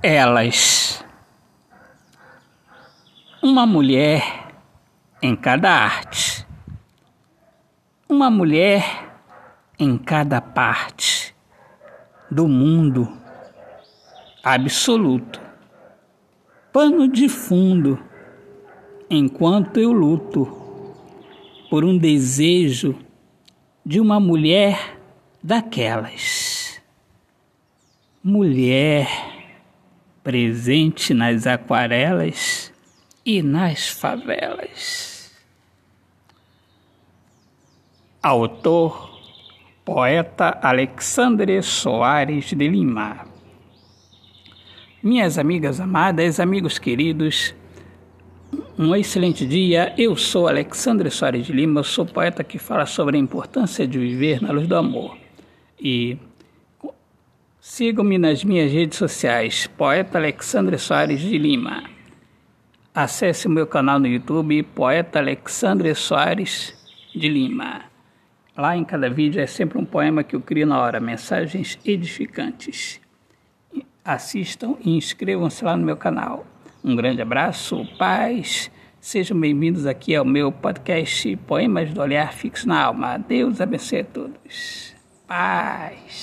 [0.00, 1.04] Elas.
[3.42, 4.54] Uma mulher
[5.20, 6.46] em cada arte.
[8.08, 9.18] Uma mulher
[9.76, 11.34] em cada parte
[12.30, 13.12] do mundo
[14.44, 15.40] absoluto.
[16.72, 17.98] Pano de fundo
[19.10, 20.46] enquanto eu luto
[21.68, 22.96] por um desejo
[23.84, 24.96] de uma mulher
[25.42, 26.80] daquelas.
[28.22, 29.27] Mulher
[30.28, 32.70] presente nas aquarelas
[33.24, 35.32] e nas favelas.
[38.22, 39.22] Autor,
[39.86, 43.24] poeta Alexandre Soares de Lima.
[45.02, 47.54] Minhas amigas amadas, amigos queridos,
[48.78, 49.94] um excelente dia.
[49.96, 54.42] Eu sou Alexandre Soares de Lima, sou poeta que fala sobre a importância de viver
[54.42, 55.16] na luz do amor.
[55.80, 56.18] E
[57.70, 61.84] Sigam-me nas minhas redes sociais, Poeta Alexandre Soares de Lima.
[62.94, 66.74] Acesse o meu canal no YouTube, Poeta Alexandre Soares
[67.14, 67.82] de Lima.
[68.56, 73.02] Lá em cada vídeo é sempre um poema que eu crio na hora, mensagens edificantes.
[74.02, 76.46] Assistam e inscrevam-se lá no meu canal.
[76.82, 78.70] Um grande abraço, paz.
[78.98, 83.18] Sejam bem-vindos aqui ao meu podcast Poemas do Olhar Fixo na Alma.
[83.18, 84.94] Deus abençoe a todos.
[85.26, 86.08] Paz.